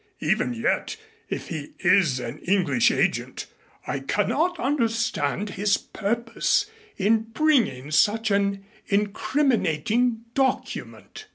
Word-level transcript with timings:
Even 0.21 0.51
yet, 0.53 0.97
if 1.29 1.49
he 1.49 1.73
is 1.77 2.19
an 2.19 2.39
English 2.39 2.89
agent, 2.89 3.45
I 3.85 3.99
cannot 3.99 4.59
understand 4.59 5.51
his 5.51 5.77
purpose 5.77 6.65
in 6.97 7.25
bringing 7.35 7.91
such 7.91 8.31
an 8.31 8.65
incriminating 8.89 10.21
document." 10.33 11.27